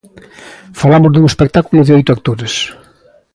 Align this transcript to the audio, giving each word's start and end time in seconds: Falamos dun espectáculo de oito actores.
Falamos 0.79 1.11
dun 1.11 1.25
espectáculo 1.31 1.79
de 1.83 1.95
oito 1.97 2.09
actores. 2.15 2.53